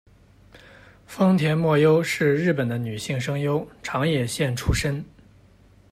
[1.05, 5.05] 峯田茉优是日本的女性声优，长野县出身。